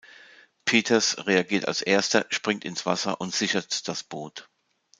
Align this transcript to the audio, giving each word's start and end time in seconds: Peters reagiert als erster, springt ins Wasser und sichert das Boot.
Peters 0.65 1.15
reagiert 1.27 1.67
als 1.67 1.83
erster, 1.83 2.25
springt 2.29 2.65
ins 2.65 2.87
Wasser 2.87 3.21
und 3.21 3.35
sichert 3.35 3.87
das 3.87 4.01
Boot. 4.03 4.49